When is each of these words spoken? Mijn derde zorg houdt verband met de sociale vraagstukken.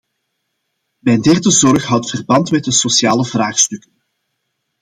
Mijn 0.99 1.21
derde 1.21 1.51
zorg 1.51 1.83
houdt 1.85 2.09
verband 2.09 2.51
met 2.51 2.63
de 2.63 2.71
sociale 2.71 3.25
vraagstukken. 3.25 4.01